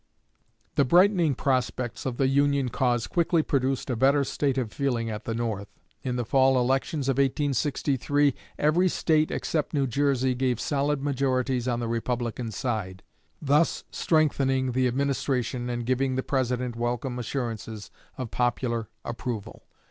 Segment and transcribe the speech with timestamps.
[0.77, 5.25] The brightening prospects of the Union cause quickly produced a better state of feeling at
[5.25, 5.67] the North.
[6.01, 11.79] In the fall elections of 1863, every State except New Jersey gave solid majorities on
[11.79, 13.03] the Republican side,
[13.39, 19.61] thus strengthening the administration and giving the President welcome assurances of popular approval.